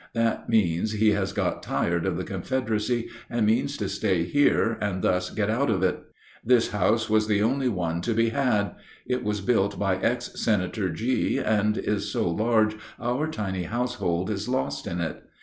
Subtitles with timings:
[0.15, 5.03] That means he has got tired of the Confederacy and means to stay here and
[5.03, 5.99] thus get out of it.
[6.43, 8.73] This house was the only one to be had.
[9.05, 14.49] It was built by ex Senator G., and is so large our tiny household is
[14.49, 15.23] lost in it.